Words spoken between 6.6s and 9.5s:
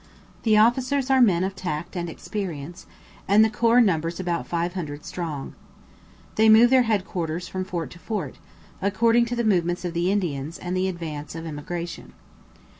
their head quarters from fort to fort, according to the